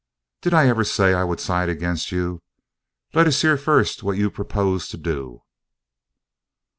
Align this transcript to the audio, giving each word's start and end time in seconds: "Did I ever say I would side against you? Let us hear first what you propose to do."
"Did 0.41 0.55
I 0.55 0.67
ever 0.67 0.83
say 0.83 1.13
I 1.13 1.23
would 1.23 1.39
side 1.39 1.69
against 1.69 2.11
you? 2.11 2.41
Let 3.13 3.27
us 3.27 3.43
hear 3.43 3.55
first 3.55 4.01
what 4.01 4.17
you 4.17 4.31
propose 4.31 4.87
to 4.87 4.97
do." 4.97 5.43